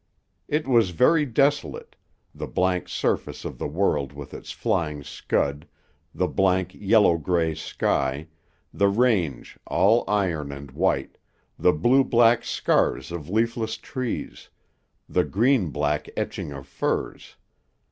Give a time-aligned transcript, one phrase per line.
[0.47, 1.95] It was very desolate
[2.33, 5.67] the blank surface of the world with its flying scud,
[6.11, 8.25] the blank yellow gray sky,
[8.73, 11.19] the range, all iron and white,
[11.59, 14.49] the blue black scars of leafless trees,
[15.07, 17.35] the green black etchings of firs.